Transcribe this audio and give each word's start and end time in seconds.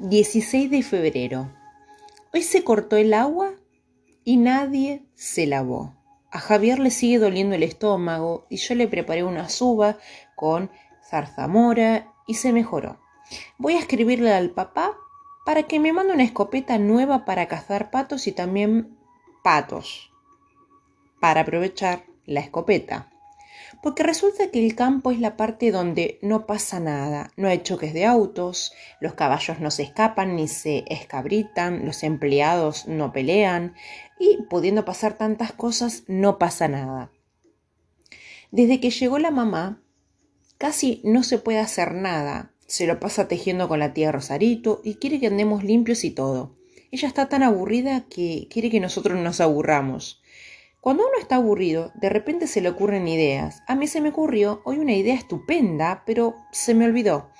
16 0.00 0.70
de 0.70 0.82
febrero. 0.82 1.52
Hoy 2.32 2.42
se 2.42 2.64
cortó 2.64 2.96
el 2.96 3.12
agua 3.12 3.50
y 4.24 4.38
nadie 4.38 5.04
se 5.14 5.46
lavó. 5.46 5.94
A 6.30 6.38
Javier 6.38 6.78
le 6.78 6.90
sigue 6.90 7.18
doliendo 7.18 7.54
el 7.54 7.62
estómago 7.62 8.46
y 8.48 8.56
yo 8.56 8.74
le 8.76 8.88
preparé 8.88 9.24
una 9.24 9.50
suba 9.50 9.98
con 10.36 10.70
zarzamora 11.04 12.14
y 12.26 12.36
se 12.36 12.50
mejoró. 12.50 12.98
Voy 13.58 13.74
a 13.74 13.78
escribirle 13.80 14.32
al 14.32 14.48
papá 14.48 14.96
para 15.44 15.64
que 15.64 15.78
me 15.78 15.92
mande 15.92 16.14
una 16.14 16.24
escopeta 16.24 16.78
nueva 16.78 17.26
para 17.26 17.46
cazar 17.46 17.90
patos 17.90 18.26
y 18.26 18.32
también 18.32 18.96
patos 19.44 20.14
para 21.20 21.42
aprovechar 21.42 22.06
la 22.24 22.40
escopeta 22.40 23.10
porque 23.82 24.02
resulta 24.02 24.50
que 24.50 24.64
el 24.64 24.74
campo 24.74 25.10
es 25.10 25.20
la 25.20 25.36
parte 25.36 25.70
donde 25.70 26.18
no 26.22 26.46
pasa 26.46 26.80
nada, 26.80 27.30
no 27.36 27.48
hay 27.48 27.58
choques 27.58 27.94
de 27.94 28.04
autos, 28.04 28.72
los 29.00 29.14
caballos 29.14 29.60
no 29.60 29.70
se 29.70 29.82
escapan 29.82 30.36
ni 30.36 30.48
se 30.48 30.84
escabritan, 30.88 31.86
los 31.86 32.02
empleados 32.02 32.86
no 32.86 33.12
pelean 33.12 33.74
y 34.18 34.42
pudiendo 34.48 34.84
pasar 34.84 35.14
tantas 35.16 35.52
cosas 35.52 36.04
no 36.06 36.38
pasa 36.38 36.68
nada. 36.68 37.10
Desde 38.50 38.80
que 38.80 38.90
llegó 38.90 39.18
la 39.18 39.30
mamá, 39.30 39.82
casi 40.58 41.00
no 41.04 41.22
se 41.22 41.38
puede 41.38 41.58
hacer 41.58 41.94
nada, 41.94 42.52
se 42.66 42.86
lo 42.86 43.00
pasa 43.00 43.28
tejiendo 43.28 43.68
con 43.68 43.78
la 43.78 43.94
tía 43.94 44.12
Rosarito 44.12 44.80
y 44.84 44.96
quiere 44.96 45.18
que 45.20 45.28
andemos 45.28 45.64
limpios 45.64 46.04
y 46.04 46.10
todo. 46.10 46.56
Ella 46.92 47.08
está 47.08 47.28
tan 47.28 47.42
aburrida 47.42 48.04
que 48.08 48.48
quiere 48.50 48.70
que 48.70 48.80
nosotros 48.80 49.18
nos 49.18 49.40
aburramos. 49.40 50.20
Cuando 50.80 51.06
uno 51.06 51.18
está 51.20 51.36
aburrido, 51.36 51.92
de 51.94 52.08
repente 52.08 52.46
se 52.46 52.62
le 52.62 52.70
ocurren 52.70 53.06
ideas. 53.06 53.62
A 53.66 53.74
mí 53.74 53.86
se 53.86 54.00
me 54.00 54.08
ocurrió 54.08 54.62
hoy 54.64 54.78
una 54.78 54.94
idea 54.94 55.14
estupenda, 55.14 56.02
pero 56.06 56.36
se 56.52 56.74
me 56.74 56.86
olvidó. 56.86 57.30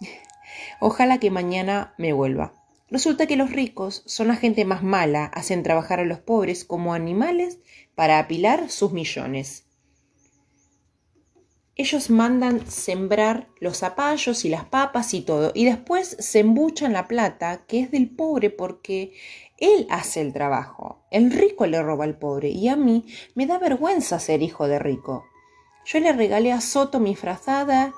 Ojalá 0.80 1.18
que 1.18 1.30
mañana 1.30 1.94
me 1.96 2.12
vuelva. 2.12 2.52
Resulta 2.90 3.26
que 3.26 3.36
los 3.36 3.52
ricos 3.52 4.02
son 4.06 4.28
la 4.28 4.36
gente 4.36 4.66
más 4.66 4.82
mala, 4.82 5.26
hacen 5.26 5.62
trabajar 5.62 6.00
a 6.00 6.04
los 6.04 6.20
pobres 6.20 6.64
como 6.64 6.92
animales 6.92 7.58
para 7.94 8.18
apilar 8.18 8.70
sus 8.70 8.92
millones. 8.92 9.64
Ellos 11.74 12.10
mandan 12.10 12.66
sembrar 12.66 13.48
los 13.60 13.78
zapallos 13.78 14.44
y 14.44 14.48
las 14.48 14.64
papas 14.64 15.14
y 15.14 15.20
todo, 15.20 15.52
y 15.54 15.64
después 15.64 16.16
se 16.18 16.40
embuchan 16.40 16.92
la 16.92 17.06
plata 17.06 17.64
que 17.66 17.80
es 17.80 17.90
del 17.90 18.10
pobre 18.10 18.50
porque 18.50 19.12
él 19.58 19.86
hace 19.90 20.20
el 20.20 20.32
trabajo. 20.32 21.04
El 21.10 21.30
rico 21.30 21.66
le 21.66 21.82
roba 21.82 22.04
al 22.04 22.18
pobre 22.18 22.48
y 22.48 22.68
a 22.68 22.76
mí 22.76 23.06
me 23.34 23.46
da 23.46 23.58
vergüenza 23.58 24.18
ser 24.20 24.42
hijo 24.42 24.68
de 24.68 24.78
rico. 24.78 25.24
Yo 25.84 26.00
le 26.00 26.12
regalé 26.12 26.52
a 26.52 26.60
Soto 26.60 27.00
mi 27.00 27.16
frazada 27.16 27.92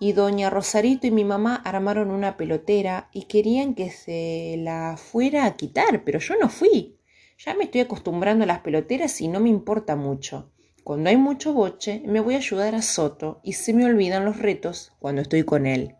y 0.00 0.12
doña 0.12 0.50
Rosarito 0.50 1.06
y 1.06 1.10
mi 1.10 1.24
mamá 1.24 1.56
armaron 1.56 2.10
una 2.10 2.36
pelotera 2.36 3.08
y 3.12 3.24
querían 3.24 3.74
que 3.74 3.90
se 3.90 4.56
la 4.58 4.96
fuera 4.96 5.44
a 5.46 5.56
quitar, 5.56 6.04
pero 6.04 6.18
yo 6.18 6.34
no 6.40 6.48
fui. 6.48 6.98
Ya 7.38 7.54
me 7.54 7.64
estoy 7.64 7.82
acostumbrando 7.82 8.44
a 8.44 8.48
las 8.48 8.60
peloteras 8.60 9.20
y 9.20 9.28
no 9.28 9.40
me 9.40 9.48
importa 9.48 9.96
mucho. 9.96 10.50
Cuando 10.84 11.10
hay 11.10 11.16
mucho 11.16 11.52
boche, 11.52 12.02
me 12.06 12.20
voy 12.20 12.34
a 12.34 12.38
ayudar 12.38 12.74
a 12.74 12.82
Soto 12.82 13.40
y 13.42 13.52
se 13.52 13.72
me 13.72 13.84
olvidan 13.84 14.24
los 14.24 14.38
retos 14.38 14.92
cuando 14.98 15.22
estoy 15.22 15.44
con 15.44 15.66
él. 15.66 15.97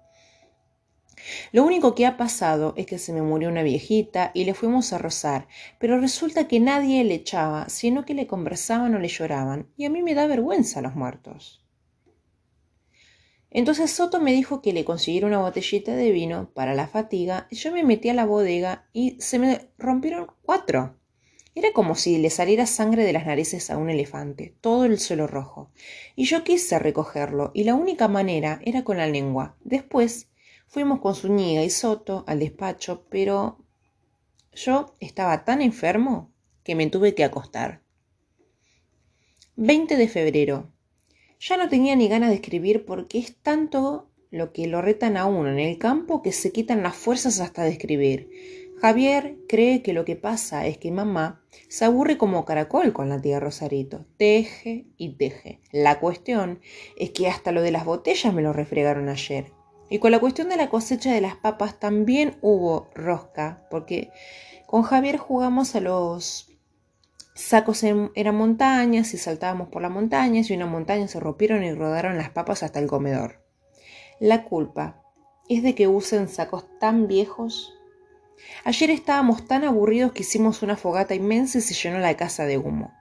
Lo 1.52 1.64
único 1.64 1.94
que 1.94 2.06
ha 2.06 2.16
pasado 2.16 2.74
es 2.76 2.86
que 2.86 2.98
se 2.98 3.12
me 3.12 3.22
murió 3.22 3.48
una 3.48 3.62
viejita 3.62 4.30
y 4.34 4.44
le 4.44 4.54
fuimos 4.54 4.92
a 4.92 4.98
rozar, 4.98 5.48
pero 5.78 6.00
resulta 6.00 6.48
que 6.48 6.60
nadie 6.60 7.04
le 7.04 7.14
echaba, 7.14 7.68
sino 7.68 8.04
que 8.04 8.14
le 8.14 8.26
conversaban 8.26 8.94
o 8.94 8.98
le 8.98 9.08
lloraban, 9.08 9.68
y 9.76 9.84
a 9.84 9.90
mí 9.90 10.02
me 10.02 10.14
da 10.14 10.26
vergüenza 10.26 10.82
los 10.82 10.94
muertos. 10.94 11.64
Entonces 13.50 13.90
Soto 13.90 14.20
me 14.20 14.32
dijo 14.32 14.60
que 14.60 14.74
le 14.74 14.84
consiguiera 14.84 15.26
una 15.26 15.40
botellita 15.40 15.96
de 15.96 16.10
vino 16.12 16.50
para 16.52 16.74
la 16.74 16.86
fatiga, 16.86 17.46
y 17.50 17.56
yo 17.56 17.72
me 17.72 17.82
metí 17.82 18.10
a 18.10 18.14
la 18.14 18.26
bodega 18.26 18.86
y 18.92 19.16
se 19.20 19.38
me 19.38 19.70
rompieron 19.78 20.26
cuatro. 20.42 20.96
Era 21.54 21.72
como 21.72 21.94
si 21.94 22.18
le 22.18 22.30
saliera 22.30 22.66
sangre 22.66 23.04
de 23.04 23.12
las 23.12 23.26
narices 23.26 23.70
a 23.70 23.78
un 23.78 23.90
elefante, 23.90 24.54
todo 24.60 24.84
el 24.84 24.98
suelo 25.00 25.26
rojo. 25.26 25.72
Y 26.14 26.26
yo 26.26 26.44
quise 26.44 26.78
recogerlo, 26.78 27.50
y 27.54 27.64
la 27.64 27.74
única 27.74 28.06
manera 28.06 28.60
era 28.64 28.84
con 28.84 28.98
la 28.98 29.06
lengua. 29.06 29.56
Después 29.64 30.28
Fuimos 30.70 31.00
con 31.00 31.14
Zúñiga 31.14 31.64
y 31.64 31.70
Soto 31.70 32.24
al 32.26 32.40
despacho, 32.40 33.06
pero 33.08 33.64
yo 34.52 34.94
estaba 35.00 35.46
tan 35.46 35.62
enfermo 35.62 36.30
que 36.62 36.74
me 36.74 36.86
tuve 36.88 37.14
que 37.14 37.24
acostar. 37.24 37.80
20 39.56 39.96
de 39.96 40.08
febrero. 40.08 40.70
Ya 41.40 41.56
no 41.56 41.70
tenía 41.70 41.96
ni 41.96 42.06
ganas 42.08 42.28
de 42.28 42.34
escribir 42.34 42.84
porque 42.84 43.18
es 43.18 43.34
tanto 43.36 44.10
lo 44.30 44.52
que 44.52 44.66
lo 44.66 44.82
retan 44.82 45.16
a 45.16 45.24
uno 45.24 45.48
en 45.48 45.58
el 45.58 45.78
campo 45.78 46.20
que 46.20 46.32
se 46.32 46.52
quitan 46.52 46.82
las 46.82 46.96
fuerzas 46.96 47.40
hasta 47.40 47.62
de 47.62 47.70
escribir. 47.70 48.30
Javier 48.78 49.38
cree 49.48 49.82
que 49.82 49.94
lo 49.94 50.04
que 50.04 50.16
pasa 50.16 50.66
es 50.66 50.76
que 50.76 50.90
mamá 50.90 51.42
se 51.68 51.86
aburre 51.86 52.18
como 52.18 52.44
caracol 52.44 52.92
con 52.92 53.08
la 53.08 53.22
tía 53.22 53.40
Rosarito. 53.40 54.04
Teje 54.18 54.84
y 54.98 55.16
teje. 55.16 55.62
La 55.72 55.98
cuestión 55.98 56.60
es 56.98 57.10
que 57.10 57.26
hasta 57.26 57.52
lo 57.52 57.62
de 57.62 57.70
las 57.70 57.86
botellas 57.86 58.34
me 58.34 58.42
lo 58.42 58.52
refregaron 58.52 59.08
ayer. 59.08 59.57
Y 59.90 59.98
con 60.00 60.10
la 60.10 60.20
cuestión 60.20 60.48
de 60.48 60.56
la 60.56 60.68
cosecha 60.68 61.12
de 61.12 61.20
las 61.20 61.36
papas 61.36 61.78
también 61.80 62.36
hubo 62.42 62.90
rosca, 62.94 63.66
porque 63.70 64.10
con 64.66 64.82
Javier 64.82 65.16
jugamos 65.16 65.74
a 65.74 65.80
los 65.80 66.48
sacos 67.34 67.84
en, 67.84 68.10
eran 68.14 68.34
montañas 68.34 69.14
y 69.14 69.18
saltábamos 69.18 69.68
por 69.68 69.80
las 69.80 69.90
montañas 69.90 70.50
y 70.50 70.54
una 70.54 70.66
montaña 70.66 71.08
se 71.08 71.20
rompieron 71.20 71.62
y 71.64 71.72
rodaron 71.72 72.18
las 72.18 72.30
papas 72.30 72.62
hasta 72.62 72.80
el 72.80 72.88
comedor. 72.88 73.42
La 74.20 74.44
culpa 74.44 75.02
es 75.48 75.62
de 75.62 75.74
que 75.74 75.88
usen 75.88 76.28
sacos 76.28 76.66
tan 76.78 77.06
viejos. 77.06 77.74
Ayer 78.64 78.90
estábamos 78.90 79.46
tan 79.46 79.64
aburridos 79.64 80.12
que 80.12 80.22
hicimos 80.22 80.62
una 80.62 80.76
fogata 80.76 81.14
inmensa 81.14 81.58
y 81.58 81.60
se 81.60 81.74
llenó 81.74 81.98
la 82.00 82.16
casa 82.16 82.44
de 82.44 82.58
humo. 82.58 82.92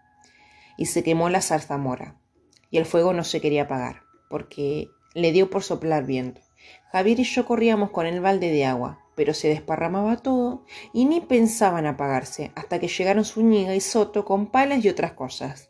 Y 0.78 0.86
se 0.86 1.04
quemó 1.04 1.30
la 1.30 1.42
zarzamora. 1.42 2.22
Y 2.70 2.78
el 2.78 2.86
fuego 2.86 3.14
no 3.14 3.24
se 3.24 3.42
quería 3.42 3.64
apagar, 3.64 4.04
porque 4.30 4.90
le 5.16 5.32
dio 5.32 5.50
por 5.50 5.64
soplar 5.64 6.06
viento. 6.06 6.42
Javier 6.92 7.20
y 7.20 7.24
yo 7.24 7.46
corríamos 7.46 7.92
con 7.92 8.06
el 8.06 8.22
balde 8.22 8.52
de 8.52 8.66
agua, 8.66 9.00
pero 9.16 9.34
se 9.34 9.50
desparramaba 9.50 10.18
todo 10.18 10.64
y 10.94 11.06
ni 11.06 11.22
pensaban 11.22 11.86
apagarse 11.86 12.52
hasta 12.56 12.80
que 12.80 12.88
llegaron 12.88 13.26
Zúñiga 13.26 13.76
y 13.76 13.82
Soto 13.82 14.26
con 14.26 14.48
palas 14.48 14.84
y 14.84 14.90
otras 14.90 15.14
cosas. 15.14 15.70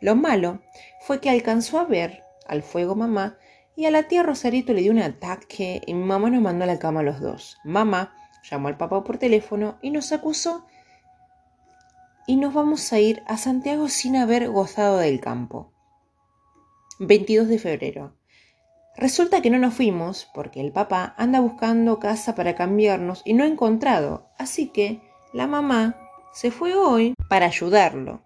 Lo 0.00 0.14
malo 0.14 0.60
fue 1.00 1.20
que 1.20 1.30
alcanzó 1.30 1.78
a 1.78 1.84
ver 1.84 2.22
al 2.46 2.62
fuego 2.62 2.94
mamá 2.94 3.38
y 3.76 3.86
a 3.86 3.90
la 3.90 4.04
tía 4.04 4.22
Rosarito 4.22 4.72
le 4.72 4.82
dio 4.82 4.92
un 4.92 5.00
ataque 5.00 5.82
y 5.86 5.94
mi 5.94 6.04
mamá 6.04 6.30
nos 6.30 6.42
mandó 6.42 6.64
a 6.64 6.66
la 6.68 6.78
cama 6.78 7.00
a 7.00 7.04
los 7.04 7.20
dos. 7.20 7.58
Mamá 7.64 8.14
llamó 8.48 8.68
al 8.68 8.76
papá 8.76 9.02
por 9.02 9.18
teléfono 9.18 9.78
y 9.82 9.90
nos 9.90 10.12
acusó 10.12 10.66
y 12.26 12.36
nos 12.36 12.54
vamos 12.54 12.92
a 12.92 13.00
ir 13.00 13.22
a 13.26 13.36
Santiago 13.36 13.88
sin 13.88 14.16
haber 14.16 14.48
gozado 14.48 14.98
del 14.98 15.20
campo. 15.20 15.72
22 17.00 17.48
de 17.48 17.58
febrero. 17.58 18.16
Resulta 18.96 19.42
que 19.42 19.50
no 19.50 19.58
nos 19.58 19.74
fuimos 19.74 20.28
porque 20.32 20.60
el 20.60 20.70
papá 20.70 21.14
anda 21.16 21.40
buscando 21.40 21.98
casa 21.98 22.34
para 22.34 22.54
cambiarnos 22.54 23.22
y 23.24 23.34
no 23.34 23.44
ha 23.44 23.48
encontrado, 23.48 24.28
así 24.38 24.68
que 24.68 25.02
la 25.32 25.48
mamá 25.48 25.96
se 26.32 26.50
fue 26.50 26.76
hoy 26.76 27.14
para 27.28 27.46
ayudarlo. 27.46 28.22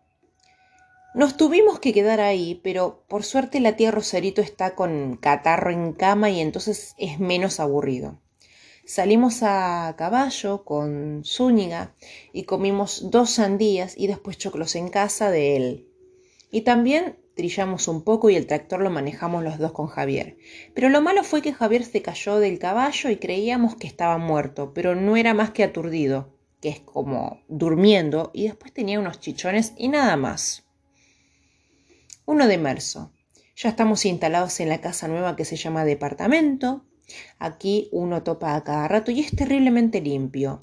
Nos 1.14 1.38
tuvimos 1.38 1.80
que 1.80 1.94
quedar 1.94 2.20
ahí, 2.20 2.60
pero 2.62 3.04
por 3.08 3.24
suerte 3.24 3.60
la 3.60 3.76
tía 3.76 3.90
Rosarito 3.90 4.42
está 4.42 4.74
con 4.74 5.16
catarro 5.16 5.70
en 5.70 5.94
cama 5.94 6.28
y 6.30 6.40
entonces 6.40 6.94
es 6.98 7.18
menos 7.18 7.60
aburrido. 7.60 8.20
Salimos 8.84 9.42
a 9.42 9.94
caballo 9.98 10.64
con 10.64 11.22
Zúñiga 11.24 11.94
y 12.32 12.44
comimos 12.44 13.10
dos 13.10 13.30
sandías 13.30 13.94
y 13.96 14.06
después 14.06 14.38
choclos 14.38 14.76
en 14.76 14.88
casa 14.88 15.30
de 15.30 15.56
él. 15.56 15.88
Y 16.50 16.62
también 16.62 17.18
trillamos 17.38 17.86
un 17.86 18.02
poco 18.02 18.30
y 18.30 18.34
el 18.34 18.48
tractor 18.48 18.80
lo 18.80 18.90
manejamos 18.90 19.44
los 19.44 19.58
dos 19.58 19.70
con 19.70 19.86
Javier. 19.86 20.38
Pero 20.74 20.88
lo 20.88 21.00
malo 21.00 21.22
fue 21.22 21.40
que 21.40 21.52
Javier 21.52 21.84
se 21.84 22.02
cayó 22.02 22.40
del 22.40 22.58
caballo 22.58 23.10
y 23.10 23.16
creíamos 23.16 23.76
que 23.76 23.86
estaba 23.86 24.18
muerto, 24.18 24.74
pero 24.74 24.96
no 24.96 25.16
era 25.16 25.34
más 25.34 25.52
que 25.52 25.62
aturdido, 25.62 26.36
que 26.60 26.68
es 26.68 26.80
como 26.80 27.44
durmiendo, 27.46 28.32
y 28.34 28.48
después 28.48 28.72
tenía 28.72 28.98
unos 28.98 29.20
chichones 29.20 29.72
y 29.76 29.86
nada 29.86 30.16
más. 30.16 30.66
1 32.26 32.48
de 32.48 32.58
marzo. 32.58 33.12
Ya 33.54 33.68
estamos 33.68 34.04
instalados 34.04 34.58
en 34.58 34.68
la 34.68 34.80
casa 34.80 35.06
nueva 35.06 35.36
que 35.36 35.44
se 35.44 35.54
llama 35.54 35.84
departamento. 35.84 36.86
Aquí 37.38 37.88
uno 37.92 38.24
topa 38.24 38.56
a 38.56 38.64
cada 38.64 38.88
rato 38.88 39.12
y 39.12 39.20
es 39.20 39.30
terriblemente 39.30 40.00
limpio. 40.00 40.58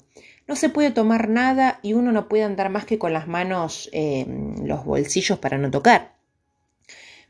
No 0.46 0.56
se 0.56 0.68
puede 0.68 0.90
tomar 0.90 1.30
nada 1.30 1.80
y 1.82 1.94
uno 1.94 2.12
no 2.12 2.28
puede 2.28 2.44
andar 2.44 2.68
más 2.68 2.84
que 2.84 2.98
con 2.98 3.14
las 3.14 3.28
manos 3.28 3.88
eh, 3.94 4.26
los 4.62 4.84
bolsillos 4.84 5.38
para 5.38 5.56
no 5.56 5.70
tocar. 5.70 6.15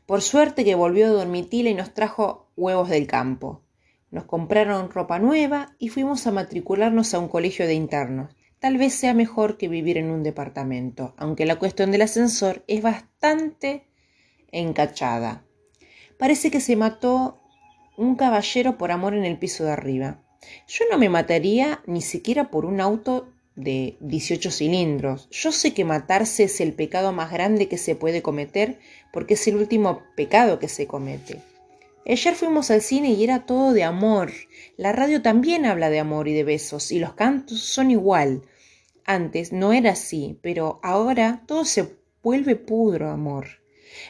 Por 0.07 0.21
suerte 0.21 0.63
que 0.63 0.73
volvió 0.73 1.11
Dormitila 1.11 1.69
y 1.69 1.73
nos 1.73 1.93
trajo 1.93 2.49
huevos 2.55 2.87
del 2.87 3.07
campo. 3.07 3.61
Nos 4.09 4.23
compraron 4.23 4.89
ropa 4.89 5.19
nueva 5.19 5.75
y 5.79 5.89
fuimos 5.89 6.25
a 6.25 6.31
matricularnos 6.31 7.13
a 7.13 7.19
un 7.19 7.27
colegio 7.27 7.67
de 7.67 7.73
internos. 7.73 8.33
Tal 8.59 8.77
vez 8.77 8.93
sea 8.93 9.13
mejor 9.13 9.57
que 9.57 9.67
vivir 9.67 9.97
en 9.97 10.09
un 10.09 10.23
departamento, 10.23 11.13
aunque 11.17 11.45
la 11.45 11.57
cuestión 11.59 11.91
del 11.91 12.03
ascensor 12.03 12.63
es 12.67 12.81
bastante 12.81 13.85
encachada. 14.53 15.43
Parece 16.17 16.51
que 16.51 16.61
se 16.61 16.77
mató 16.77 17.41
un 17.97 18.15
caballero 18.15 18.77
por 18.77 18.93
amor 18.93 19.13
en 19.13 19.25
el 19.25 19.37
piso 19.37 19.65
de 19.65 19.73
arriba. 19.73 20.23
Yo 20.69 20.85
no 20.89 20.97
me 20.97 21.09
mataría 21.09 21.81
ni 21.85 22.01
siquiera 22.01 22.49
por 22.49 22.65
un 22.65 22.79
auto 22.79 23.33
de 23.57 23.97
18 23.99 24.51
cilindros. 24.51 25.27
Yo 25.31 25.51
sé 25.51 25.73
que 25.73 25.83
matarse 25.83 26.43
es 26.43 26.61
el 26.61 26.73
pecado 26.73 27.11
más 27.11 27.31
grande 27.31 27.67
que 27.67 27.77
se 27.77 27.95
puede 27.95 28.21
cometer 28.21 28.79
porque 29.11 29.33
es 29.33 29.47
el 29.47 29.57
último 29.57 30.03
pecado 30.15 30.59
que 30.59 30.69
se 30.69 30.87
comete. 30.87 31.41
Ayer 32.05 32.35
fuimos 32.35 32.71
al 32.71 32.81
cine 32.81 33.09
y 33.11 33.23
era 33.23 33.45
todo 33.45 33.73
de 33.73 33.83
amor. 33.83 34.31
La 34.77 34.93
radio 34.93 35.21
también 35.21 35.65
habla 35.65 35.89
de 35.89 35.99
amor 35.99 36.29
y 36.29 36.33
de 36.33 36.45
besos 36.45 36.91
y 36.91 36.99
los 36.99 37.15
cantos 37.15 37.59
son 37.59 37.91
igual. 37.91 38.43
Antes 39.05 39.51
no 39.51 39.73
era 39.73 39.91
así, 39.91 40.37
pero 40.41 40.79
ahora 40.83 41.43
todo 41.47 41.65
se 41.65 41.97
vuelve 42.21 42.55
puro 42.55 43.09
amor. 43.09 43.47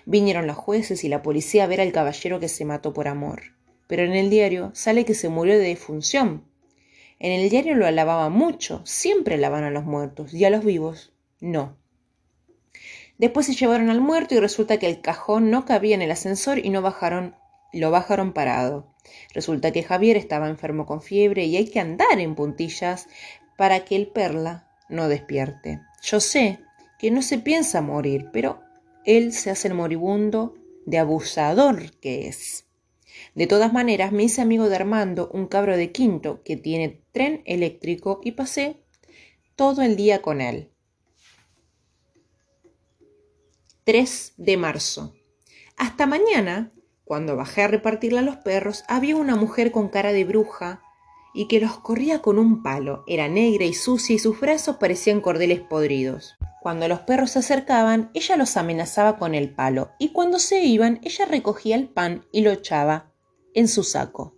Vinieron 0.06 0.46
los 0.46 0.58
jueces 0.58 1.04
y 1.06 1.10
la 1.10 1.24
policía 1.24 1.64
a 1.64 1.68
ver 1.68 1.80
al 1.80 1.94
caballero 1.94 2.40
que 2.40 2.50
se 2.50 2.66
mató 2.66 2.94
por 2.94 3.08
amor. 3.08 3.56
Pero 3.88 4.04
en 4.04 4.14
el 4.14 4.30
diario 4.30 4.72
sale 4.74 5.06
que 5.06 5.14
se 5.14 5.30
murió 5.30 5.58
de 5.58 5.70
defunción. 5.70 6.44
En 7.20 7.32
el 7.32 7.50
diario 7.50 7.76
lo 7.76 7.88
alababan 7.88 8.32
mucho, 8.32 8.82
siempre 8.86 9.36
alaban 9.36 9.64
a 9.64 9.72
los 9.72 9.86
muertos 9.86 10.34
y 10.34 10.46
a 10.46 10.50
los 10.50 10.64
vivos 10.64 11.14
no. 11.40 11.78
Después 13.18 13.48
se 13.48 13.56
llevaron 13.56 13.90
al 13.90 14.02
muerto 14.02 14.36
y 14.36 14.40
resulta 14.40 14.78
que 14.78 14.88
el 14.88 15.02
cajón 15.02 15.50
no 15.50 15.66
cabía 15.66 15.96
en 15.96 16.04
el 16.04 16.12
ascensor 16.12 16.60
y 16.60 16.70
no 16.70 16.82
bajaron, 16.82 17.36
lo 17.74 17.90
bajaron 17.90 18.34
parado. 18.34 18.94
Resulta 19.34 19.72
que 19.72 19.84
Javier 19.84 20.18
estaba 20.18 20.50
enfermo 20.50 20.86
con 20.86 21.02
fiebre 21.02 21.46
y 21.46 21.58
hay 21.58 21.68
que 21.68 21.80
andar 21.80 22.20
en 22.20 22.36
puntillas 22.36 23.08
para 23.58 23.86
que 23.86 23.96
el 23.96 24.08
perla 24.08 24.68
no 24.88 25.08
despierte. 25.08 25.82
Yo 26.04 26.20
sé 26.20 26.60
que 27.00 27.10
no 27.10 27.24
se 27.24 27.40
piensa 27.40 27.82
morir, 27.82 28.30
pero 28.32 28.62
él 29.06 29.34
se 29.34 29.50
hace 29.50 29.68
el 29.70 29.74
moribundo 29.74 30.56
de 30.86 31.00
abusador 31.00 31.92
que 32.00 32.28
es. 32.28 32.67
De 33.36 33.48
todas 33.48 33.74
maneras, 33.74 34.12
me 34.12 34.24
hice 34.24 34.42
amigo 34.42 34.70
de 34.70 34.76
Armando, 34.76 35.30
un 35.34 35.48
cabro 35.48 35.78
de 35.78 35.92
quinto 35.92 36.42
que 36.44 36.58
tiene 36.58 37.02
tren 37.12 37.42
eléctrico 37.46 38.20
y 38.24 38.32
pasé 38.32 38.78
todo 39.56 39.82
el 39.82 39.96
día 39.96 40.22
con 40.22 40.42
él. 40.42 40.72
3 43.84 44.34
de 44.38 44.58
marzo. 44.58 45.14
Hasta 45.78 46.06
mañana, 46.06 46.74
cuando 47.06 47.36
bajé 47.36 47.64
a 47.64 47.68
repartirle 47.68 48.20
a 48.20 48.24
los 48.24 48.38
perros, 48.38 48.84
había 48.88 49.16
una 49.16 49.36
mujer 49.36 49.72
con 49.72 49.90
cara 49.90 50.12
de 50.12 50.26
bruja 50.26 50.82
y 51.34 51.48
que 51.48 51.60
los 51.60 51.78
corría 51.78 52.22
con 52.22 52.40
un 52.40 52.64
palo. 52.64 53.04
Era 53.08 53.28
negra 53.30 53.66
y 53.66 53.74
sucia 53.74 54.16
y 54.16 54.20
sus 54.20 54.40
brazos 54.40 54.78
parecían 54.78 55.22
cordeles 55.22 55.62
podridos. 55.62 56.37
Cuando 56.68 56.90
los 56.90 57.00
perros 57.00 57.32
se 57.32 57.40
acercaban, 57.40 58.12
ella 58.14 58.36
los 58.36 58.58
amenazaba 58.58 59.18
con 59.18 59.36
el 59.36 59.56
palo, 59.56 59.92
y 60.00 60.10
cuando 60.10 60.38
se 60.38 60.66
iban, 60.66 61.00
ella 61.02 61.24
recogía 61.24 61.78
el 61.78 61.88
pan 61.88 62.26
y 62.34 62.42
lo 62.42 62.52
echaba 62.52 63.14
en 63.54 63.70
su 63.70 63.86
saco. 63.86 64.36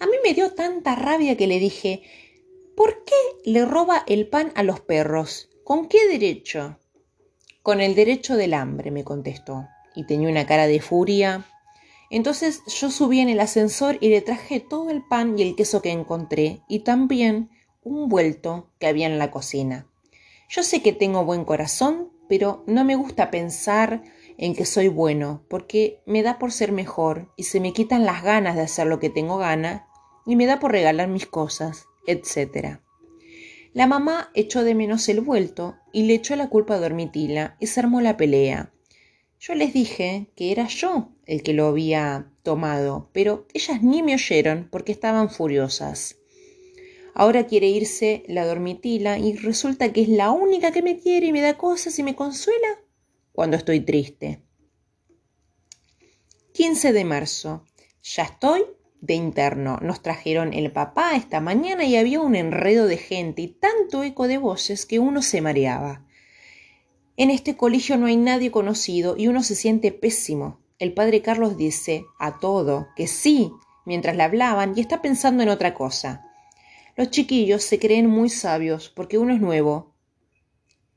A 0.00 0.04
mí 0.04 0.12
me 0.22 0.34
dio 0.34 0.52
tanta 0.52 0.96
rabia 0.96 1.38
que 1.38 1.46
le 1.46 1.58
dije, 1.58 2.02
¿por 2.76 3.04
qué 3.04 3.14
le 3.50 3.64
roba 3.64 4.04
el 4.06 4.28
pan 4.28 4.52
a 4.54 4.62
los 4.62 4.80
perros? 4.80 5.48
¿Con 5.64 5.88
qué 5.88 6.08
derecho? 6.08 6.78
Con 7.62 7.80
el 7.80 7.94
derecho 7.94 8.36
del 8.36 8.52
hambre, 8.52 8.90
me 8.90 9.02
contestó, 9.02 9.66
y 9.94 10.04
tenía 10.04 10.28
una 10.28 10.46
cara 10.46 10.66
de 10.66 10.82
furia. 10.82 11.46
Entonces 12.10 12.60
yo 12.66 12.90
subí 12.90 13.20
en 13.20 13.30
el 13.30 13.40
ascensor 13.40 13.96
y 14.02 14.10
le 14.10 14.20
traje 14.20 14.60
todo 14.60 14.90
el 14.90 15.02
pan 15.08 15.38
y 15.38 15.42
el 15.42 15.56
queso 15.56 15.80
que 15.80 15.90
encontré, 15.90 16.60
y 16.68 16.80
también 16.80 17.48
un 17.82 18.10
vuelto 18.10 18.74
que 18.78 18.88
había 18.88 19.06
en 19.06 19.18
la 19.18 19.30
cocina. 19.30 19.89
Yo 20.50 20.64
sé 20.64 20.82
que 20.82 20.92
tengo 20.92 21.24
buen 21.24 21.44
corazón, 21.44 22.10
pero 22.28 22.64
no 22.66 22.84
me 22.84 22.96
gusta 22.96 23.30
pensar 23.30 24.02
en 24.36 24.56
que 24.56 24.64
soy 24.64 24.88
bueno, 24.88 25.44
porque 25.48 26.02
me 26.06 26.24
da 26.24 26.40
por 26.40 26.50
ser 26.50 26.72
mejor 26.72 27.32
y 27.36 27.44
se 27.44 27.60
me 27.60 27.72
quitan 27.72 28.04
las 28.04 28.24
ganas 28.24 28.56
de 28.56 28.62
hacer 28.62 28.88
lo 28.88 28.98
que 28.98 29.10
tengo 29.10 29.38
gana 29.38 29.86
y 30.26 30.34
me 30.34 30.46
da 30.46 30.58
por 30.58 30.72
regalar 30.72 31.06
mis 31.06 31.26
cosas, 31.26 31.86
etc. 32.04 32.80
La 33.74 33.86
mamá 33.86 34.32
echó 34.34 34.64
de 34.64 34.74
menos 34.74 35.08
el 35.08 35.20
vuelto 35.20 35.76
y 35.92 36.02
le 36.02 36.14
echó 36.14 36.34
la 36.34 36.48
culpa 36.48 36.74
a 36.74 36.80
Dormitila 36.80 37.56
y 37.60 37.68
se 37.68 37.78
armó 37.78 38.00
la 38.00 38.16
pelea. 38.16 38.72
Yo 39.38 39.54
les 39.54 39.72
dije 39.72 40.32
que 40.34 40.50
era 40.50 40.66
yo 40.66 41.10
el 41.26 41.44
que 41.44 41.54
lo 41.54 41.68
había 41.68 42.28
tomado, 42.42 43.08
pero 43.12 43.46
ellas 43.54 43.84
ni 43.84 44.02
me 44.02 44.14
oyeron 44.14 44.66
porque 44.72 44.90
estaban 44.90 45.30
furiosas. 45.30 46.19
Ahora 47.14 47.46
quiere 47.46 47.68
irse 47.68 48.22
la 48.28 48.46
dormitila 48.46 49.18
y 49.18 49.36
resulta 49.36 49.92
que 49.92 50.02
es 50.02 50.08
la 50.08 50.30
única 50.30 50.72
que 50.72 50.82
me 50.82 50.98
quiere 50.98 51.26
y 51.26 51.32
me 51.32 51.40
da 51.40 51.56
cosas 51.56 51.98
y 51.98 52.02
me 52.02 52.14
consuela 52.14 52.80
cuando 53.32 53.56
estoy 53.56 53.80
triste. 53.80 54.42
15 56.52 56.92
de 56.92 57.04
marzo. 57.04 57.64
Ya 58.02 58.24
estoy 58.24 58.62
de 59.00 59.14
interno. 59.14 59.78
Nos 59.82 60.02
trajeron 60.02 60.52
el 60.52 60.72
papá 60.72 61.16
esta 61.16 61.40
mañana 61.40 61.84
y 61.84 61.96
había 61.96 62.20
un 62.20 62.36
enredo 62.36 62.86
de 62.86 62.96
gente 62.96 63.42
y 63.42 63.48
tanto 63.48 64.02
eco 64.02 64.28
de 64.28 64.38
voces 64.38 64.86
que 64.86 64.98
uno 64.98 65.22
se 65.22 65.40
mareaba. 65.40 66.04
En 67.16 67.30
este 67.30 67.56
colegio 67.56 67.96
no 67.96 68.06
hay 68.06 68.16
nadie 68.16 68.50
conocido 68.50 69.16
y 69.16 69.28
uno 69.28 69.42
se 69.42 69.54
siente 69.54 69.92
pésimo. 69.92 70.60
El 70.78 70.94
padre 70.94 71.22
Carlos 71.22 71.56
dice 71.56 72.04
a 72.18 72.38
todo 72.38 72.88
que 72.96 73.06
sí 73.06 73.52
mientras 73.84 74.16
le 74.16 74.22
hablaban 74.22 74.72
y 74.76 74.80
está 74.80 75.02
pensando 75.02 75.42
en 75.42 75.50
otra 75.50 75.74
cosa. 75.74 76.29
Los 77.00 77.08
chiquillos 77.08 77.64
se 77.64 77.78
creen 77.78 78.08
muy 78.08 78.28
sabios 78.28 78.90
porque 78.90 79.16
uno 79.16 79.32
es 79.32 79.40
nuevo 79.40 79.94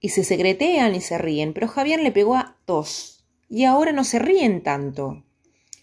y 0.02 0.10
se 0.10 0.26
secretean 0.26 0.96
y 0.96 1.00
se 1.00 1.18
ríen, 1.18 1.54
pero 1.54 1.70
Javier 1.70 2.02
le 2.02 2.12
pegó 2.12 2.36
a 2.36 2.58
dos 2.68 3.26
y 3.48 3.64
ahora 3.64 3.94
no 3.94 4.04
se 4.04 4.20
ríen 4.20 4.64
tanto. 4.64 5.24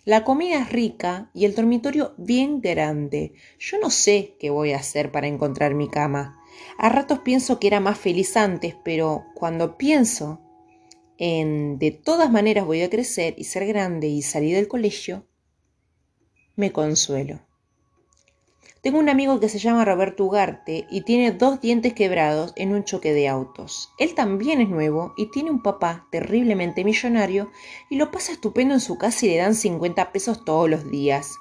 La 0.04 0.22
comida 0.22 0.60
es 0.60 0.70
rica 0.70 1.30
y 1.32 1.46
el 1.46 1.54
dormitorio 1.54 2.12
bien 2.18 2.60
grande. 2.60 3.32
Yo 3.58 3.78
no 3.78 3.88
sé 3.88 4.36
qué 4.38 4.50
voy 4.50 4.72
a 4.72 4.76
hacer 4.76 5.10
para 5.10 5.26
encontrar 5.26 5.72
mi 5.72 5.88
cama. 5.88 6.38
A 6.76 6.90
ratos 6.90 7.20
pienso 7.20 7.58
que 7.58 7.68
era 7.68 7.80
más 7.80 7.98
feliz 7.98 8.36
antes, 8.36 8.76
pero 8.84 9.24
cuando 9.34 9.78
pienso 9.78 10.42
en 11.16 11.78
de 11.78 11.92
todas 11.92 12.30
maneras 12.30 12.66
voy 12.66 12.82
a 12.82 12.90
crecer 12.90 13.36
y 13.38 13.44
ser 13.44 13.66
grande 13.66 14.08
y 14.08 14.20
salir 14.20 14.54
del 14.54 14.68
colegio, 14.68 15.26
me 16.56 16.72
consuelo. 16.72 17.40
Tengo 18.82 18.98
un 18.98 19.10
amigo 19.10 19.40
que 19.40 19.50
se 19.50 19.58
llama 19.58 19.84
Roberto 19.84 20.24
Ugarte 20.24 20.86
y 20.90 21.02
tiene 21.02 21.32
dos 21.32 21.60
dientes 21.60 21.92
quebrados 21.92 22.54
en 22.56 22.72
un 22.72 22.82
choque 22.82 23.12
de 23.12 23.28
autos. 23.28 23.90
Él 23.98 24.14
también 24.14 24.62
es 24.62 24.70
nuevo 24.70 25.12
y 25.18 25.26
tiene 25.26 25.50
un 25.50 25.62
papá 25.62 26.08
terriblemente 26.10 26.82
millonario 26.82 27.50
y 27.90 27.96
lo 27.96 28.10
pasa 28.10 28.32
estupendo 28.32 28.72
en 28.72 28.80
su 28.80 28.96
casa 28.96 29.26
y 29.26 29.28
le 29.28 29.36
dan 29.36 29.54
50 29.54 30.12
pesos 30.12 30.46
todos 30.46 30.70
los 30.70 30.90
días. 30.90 31.34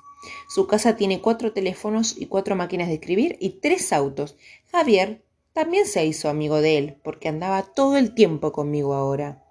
Su 0.49 0.67
casa 0.67 0.97
tiene 0.97 1.21
cuatro 1.21 1.53
teléfonos 1.53 2.13
y 2.17 2.25
cuatro 2.25 2.57
máquinas 2.57 2.89
de 2.89 2.95
escribir 2.95 3.37
y 3.39 3.61
tres 3.61 3.93
autos. 3.93 4.35
Javier 4.69 5.23
también 5.53 5.85
se 5.85 6.05
hizo 6.05 6.27
amigo 6.27 6.59
de 6.59 6.77
él 6.77 6.97
porque 7.05 7.29
andaba 7.29 7.63
todo 7.63 7.95
el 7.95 8.15
tiempo 8.15 8.51
conmigo 8.51 8.93
ahora. 8.93 9.45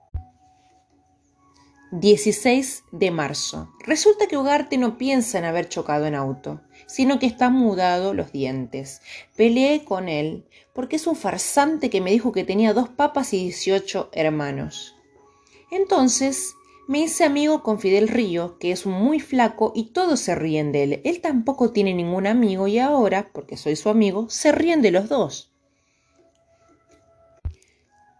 16 1.92 2.84
de 2.92 3.10
marzo. 3.10 3.70
Resulta 3.86 4.26
que 4.26 4.36
Ugarte 4.36 4.76
no 4.76 4.98
piensa 4.98 5.38
en 5.38 5.46
haber 5.46 5.70
chocado 5.70 6.04
en 6.04 6.14
auto 6.14 6.60
sino 6.88 7.20
que 7.20 7.26
está 7.26 7.50
mudado 7.50 8.14
los 8.14 8.32
dientes. 8.32 9.02
Peleé 9.36 9.84
con 9.84 10.08
él, 10.08 10.46
porque 10.72 10.96
es 10.96 11.06
un 11.06 11.14
farsante 11.14 11.90
que 11.90 12.00
me 12.00 12.10
dijo 12.10 12.32
que 12.32 12.44
tenía 12.44 12.72
dos 12.72 12.88
papas 12.88 13.32
y 13.34 13.44
dieciocho 13.44 14.08
hermanos. 14.12 14.96
Entonces 15.70 16.54
me 16.88 17.00
hice 17.00 17.24
amigo 17.24 17.62
con 17.62 17.78
Fidel 17.78 18.08
Río, 18.08 18.58
que 18.58 18.72
es 18.72 18.86
muy 18.86 19.20
flaco 19.20 19.72
y 19.74 19.90
todos 19.92 20.20
se 20.20 20.34
ríen 20.34 20.72
de 20.72 20.82
él. 20.82 21.00
Él 21.04 21.20
tampoco 21.20 21.70
tiene 21.70 21.92
ningún 21.92 22.26
amigo 22.26 22.66
y 22.66 22.78
ahora, 22.78 23.28
porque 23.34 23.58
soy 23.58 23.76
su 23.76 23.90
amigo, 23.90 24.30
se 24.30 24.52
ríen 24.52 24.80
de 24.80 24.90
los 24.90 25.10
dos. 25.10 25.52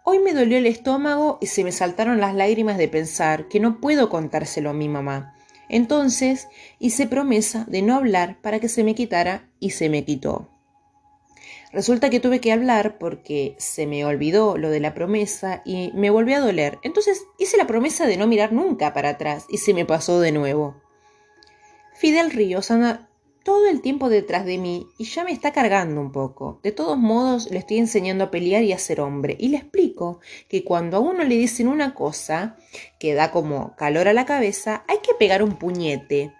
Hoy 0.04 0.18
me 0.18 0.34
dolió 0.34 0.58
el 0.58 0.66
estómago 0.66 1.38
y 1.40 1.46
se 1.46 1.64
me 1.64 1.72
saltaron 1.72 2.20
las 2.20 2.34
lágrimas 2.34 2.76
de 2.76 2.88
pensar 2.88 3.48
que 3.48 3.60
no 3.60 3.80
puedo 3.80 4.10
contárselo 4.10 4.68
a 4.68 4.74
mi 4.74 4.88
mamá. 4.88 5.37
Entonces 5.68 6.48
hice 6.78 7.06
promesa 7.06 7.64
de 7.68 7.82
no 7.82 7.94
hablar 7.94 8.40
para 8.40 8.60
que 8.60 8.68
se 8.68 8.84
me 8.84 8.94
quitara 8.94 9.48
y 9.60 9.70
se 9.70 9.88
me 9.88 10.04
quitó. 10.04 10.48
Resulta 11.72 12.08
que 12.08 12.20
tuve 12.20 12.40
que 12.40 12.52
hablar 12.52 12.96
porque 12.98 13.54
se 13.58 13.86
me 13.86 14.04
olvidó 14.04 14.56
lo 14.56 14.70
de 14.70 14.80
la 14.80 14.94
promesa 14.94 15.60
y 15.66 15.90
me 15.94 16.08
volvió 16.08 16.36
a 16.36 16.40
doler. 16.40 16.78
Entonces 16.82 17.22
hice 17.38 17.58
la 17.58 17.66
promesa 17.66 18.06
de 18.06 18.16
no 18.16 18.26
mirar 18.26 18.52
nunca 18.52 18.94
para 18.94 19.10
atrás 19.10 19.44
y 19.50 19.58
se 19.58 19.74
me 19.74 19.84
pasó 19.84 20.20
de 20.20 20.32
nuevo. 20.32 20.76
Fidel 21.94 22.30
Ríos 22.30 22.70
anda 22.70 23.07
todo 23.48 23.66
el 23.66 23.80
tiempo 23.80 24.10
detrás 24.10 24.44
de 24.44 24.58
mí 24.58 24.88
y 24.98 25.04
ya 25.04 25.24
me 25.24 25.32
está 25.32 25.54
cargando 25.54 26.02
un 26.02 26.12
poco. 26.12 26.60
De 26.62 26.70
todos 26.70 26.98
modos, 26.98 27.50
le 27.50 27.56
estoy 27.56 27.78
enseñando 27.78 28.24
a 28.24 28.30
pelear 28.30 28.62
y 28.62 28.74
a 28.74 28.78
ser 28.78 29.00
hombre. 29.00 29.38
Y 29.40 29.48
le 29.48 29.56
explico 29.56 30.20
que 30.50 30.64
cuando 30.64 30.98
a 30.98 31.00
uno 31.00 31.24
le 31.24 31.34
dicen 31.34 31.66
una 31.66 31.94
cosa 31.94 32.58
que 33.00 33.14
da 33.14 33.30
como 33.30 33.74
calor 33.76 34.06
a 34.06 34.12
la 34.12 34.26
cabeza, 34.26 34.84
hay 34.86 34.98
que 34.98 35.14
pegar 35.14 35.42
un 35.42 35.58
puñete. 35.58 36.34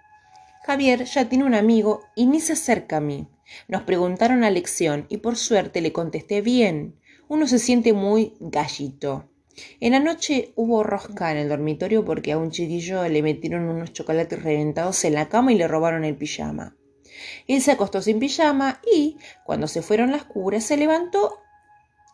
Javier 0.67 1.05
ya 1.05 1.27
tiene 1.27 1.45
un 1.45 1.55
amigo 1.55 2.03
y 2.15 2.27
ni 2.27 2.39
se 2.39 2.53
acerca 2.53 2.97
a 2.97 3.01
mí. 3.01 3.27
Nos 3.67 3.81
preguntaron 3.81 4.41
la 4.41 4.51
lección 4.51 5.07
y 5.09 5.17
por 5.17 5.35
suerte 5.35 5.81
le 5.81 5.91
contesté 5.91 6.41
bien. 6.41 6.99
Uno 7.27 7.47
se 7.47 7.57
siente 7.57 7.91
muy 7.91 8.35
gallito. 8.39 9.31
En 9.79 9.93
la 9.93 9.99
noche 9.99 10.53
hubo 10.55 10.83
rosca 10.83 11.31
en 11.31 11.37
el 11.37 11.49
dormitorio 11.49 12.05
porque 12.05 12.33
a 12.33 12.37
un 12.37 12.51
chiquillo 12.51 13.07
le 13.07 13.23
metieron 13.23 13.63
unos 13.63 13.93
chocolates 13.93 14.43
reventados 14.43 15.03
en 15.05 15.15
la 15.15 15.27
cama 15.27 15.51
y 15.51 15.57
le 15.57 15.67
robaron 15.67 16.03
el 16.05 16.15
pijama. 16.15 16.75
Él 17.47 17.61
se 17.61 17.71
acostó 17.71 18.01
sin 18.01 18.19
pijama 18.19 18.81
y, 18.93 19.17
cuando 19.43 19.67
se 19.67 19.81
fueron 19.81 20.11
las 20.11 20.23
curas, 20.23 20.63
se 20.63 20.77
levantó 20.77 21.39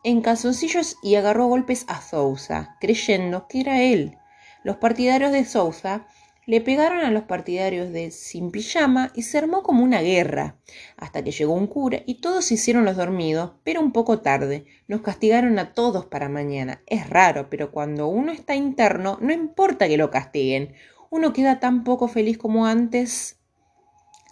en 0.03 0.21
calzoncillos 0.21 0.97
y 1.01 1.15
agarró 1.15 1.47
golpes 1.47 1.85
a 1.87 2.01
Sousa, 2.01 2.77
creyendo 2.79 3.47
que 3.47 3.61
era 3.61 3.81
él. 3.81 4.17
Los 4.63 4.77
partidarios 4.77 5.31
de 5.31 5.45
Sousa 5.45 6.07
le 6.47 6.61
pegaron 6.61 6.99
a 6.99 7.09
los 7.09 7.23
partidarios 7.23 7.91
de 7.91 8.11
Sin 8.11 8.51
Pijama 8.51 9.11
y 9.15 9.23
se 9.23 9.39
armó 9.39 9.63
como 9.63 9.83
una 9.83 10.01
guerra, 10.01 10.57
hasta 10.95 11.23
que 11.23 11.31
llegó 11.31 11.53
un 11.53 11.65
cura 11.65 12.03
y 12.05 12.21
todos 12.21 12.45
se 12.45 12.53
hicieron 12.53 12.85
los 12.85 12.97
dormidos, 12.97 13.53
pero 13.63 13.81
un 13.81 13.91
poco 13.91 14.19
tarde. 14.19 14.65
Nos 14.87 15.01
castigaron 15.01 15.57
a 15.57 15.73
todos 15.73 16.05
para 16.05 16.29
mañana. 16.29 16.83
Es 16.85 17.09
raro, 17.09 17.49
pero 17.49 17.71
cuando 17.71 18.07
uno 18.07 18.31
está 18.31 18.53
interno, 18.53 19.17
no 19.21 19.33
importa 19.33 19.87
que 19.87 19.97
lo 19.97 20.11
castiguen. 20.11 20.75
Uno 21.09 21.33
queda 21.33 21.59
tan 21.59 21.83
poco 21.83 22.07
feliz 22.07 22.37
como 22.37 22.67
antes. 22.67 23.39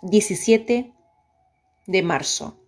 17 0.04 0.94
de 1.88 2.04
marzo. 2.04 2.60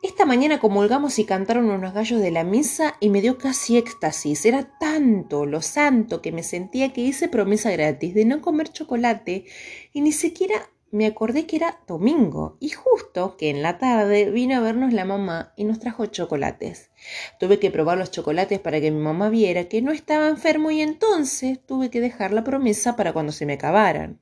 Esta 0.00 0.24
mañana 0.24 0.60
comulgamos 0.60 1.18
y 1.18 1.24
cantaron 1.24 1.68
unos 1.68 1.92
gallos 1.92 2.20
de 2.20 2.30
la 2.30 2.44
misa 2.44 2.94
y 3.00 3.10
me 3.10 3.20
dio 3.20 3.36
casi 3.36 3.76
éxtasis. 3.76 4.46
Era 4.46 4.78
tanto 4.78 5.44
lo 5.44 5.60
santo 5.60 6.22
que 6.22 6.30
me 6.30 6.44
sentía 6.44 6.92
que 6.92 7.00
hice 7.00 7.28
promesa 7.28 7.72
gratis 7.72 8.14
de 8.14 8.24
no 8.24 8.40
comer 8.42 8.68
chocolate 8.68 9.44
y 9.92 10.00
ni 10.02 10.12
siquiera 10.12 10.70
me 10.92 11.06
acordé 11.06 11.46
que 11.46 11.56
era 11.56 11.80
domingo 11.88 12.56
y 12.60 12.70
justo 12.70 13.36
que 13.36 13.50
en 13.50 13.62
la 13.62 13.78
tarde 13.78 14.30
vino 14.30 14.56
a 14.56 14.60
vernos 14.60 14.92
la 14.92 15.04
mamá 15.04 15.52
y 15.56 15.64
nos 15.64 15.80
trajo 15.80 16.06
chocolates. 16.06 16.92
Tuve 17.40 17.58
que 17.58 17.72
probar 17.72 17.98
los 17.98 18.12
chocolates 18.12 18.60
para 18.60 18.80
que 18.80 18.92
mi 18.92 19.00
mamá 19.00 19.30
viera 19.30 19.64
que 19.64 19.82
no 19.82 19.90
estaba 19.90 20.28
enfermo 20.28 20.70
y 20.70 20.80
entonces 20.80 21.58
tuve 21.66 21.90
que 21.90 22.00
dejar 22.00 22.32
la 22.32 22.44
promesa 22.44 22.94
para 22.94 23.12
cuando 23.12 23.32
se 23.32 23.46
me 23.46 23.54
acabaran. 23.54 24.20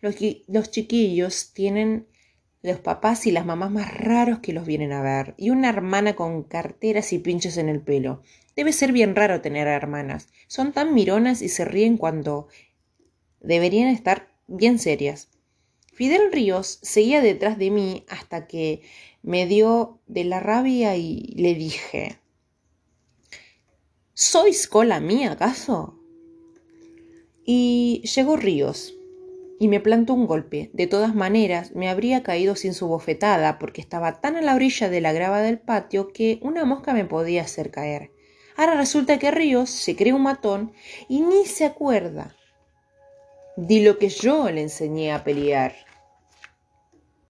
Los, 0.00 0.16
los 0.46 0.70
chiquillos 0.70 1.52
tienen 1.52 2.06
los 2.62 2.80
papás 2.80 3.26
y 3.26 3.30
las 3.30 3.46
mamás 3.46 3.70
más 3.70 3.94
raros 3.96 4.40
que 4.40 4.52
los 4.52 4.66
vienen 4.66 4.92
a 4.92 5.02
ver, 5.02 5.34
y 5.36 5.50
una 5.50 5.68
hermana 5.68 6.16
con 6.16 6.42
carteras 6.42 7.12
y 7.12 7.18
pinches 7.18 7.56
en 7.56 7.68
el 7.68 7.80
pelo. 7.80 8.22
Debe 8.56 8.72
ser 8.72 8.92
bien 8.92 9.14
raro 9.14 9.40
tener 9.40 9.68
hermanas. 9.68 10.28
Son 10.48 10.72
tan 10.72 10.92
mironas 10.92 11.42
y 11.42 11.48
se 11.48 11.64
ríen 11.64 11.96
cuando 11.96 12.48
deberían 13.40 13.88
estar 13.88 14.28
bien 14.48 14.78
serias. 14.78 15.28
Fidel 15.92 16.32
Ríos 16.32 16.78
seguía 16.82 17.20
detrás 17.20 17.58
de 17.58 17.70
mí 17.70 18.04
hasta 18.08 18.46
que 18.46 18.82
me 19.22 19.46
dio 19.46 20.00
de 20.06 20.24
la 20.24 20.40
rabia 20.40 20.96
y 20.96 21.34
le 21.36 21.54
dije 21.54 22.18
¿Sois 24.14 24.66
cola 24.66 24.98
mía, 25.00 25.32
acaso? 25.32 25.98
Y 27.44 28.02
llegó 28.14 28.36
Ríos, 28.36 28.94
y 29.58 29.68
me 29.68 29.80
plantó 29.80 30.14
un 30.14 30.26
golpe. 30.26 30.70
De 30.72 30.86
todas 30.86 31.14
maneras, 31.14 31.74
me 31.74 31.88
habría 31.88 32.22
caído 32.22 32.56
sin 32.56 32.74
su 32.74 32.88
bofetada, 32.88 33.58
porque 33.58 33.80
estaba 33.80 34.20
tan 34.20 34.36
a 34.36 34.42
la 34.42 34.54
orilla 34.54 34.88
de 34.88 35.00
la 35.00 35.12
grava 35.12 35.40
del 35.40 35.58
patio 35.58 36.12
que 36.12 36.38
una 36.42 36.64
mosca 36.64 36.92
me 36.92 37.04
podía 37.04 37.42
hacer 37.42 37.70
caer. 37.70 38.12
Ahora 38.56 38.74
resulta 38.74 39.18
que 39.18 39.30
Ríos 39.30 39.70
se 39.70 39.94
cree 39.94 40.12
un 40.12 40.22
matón 40.22 40.72
y 41.08 41.20
ni 41.20 41.46
se 41.46 41.64
acuerda 41.64 42.34
de 43.56 43.80
lo 43.80 43.98
que 43.98 44.08
yo 44.08 44.50
le 44.50 44.62
enseñé 44.62 45.12
a 45.12 45.24
pelear. 45.24 45.87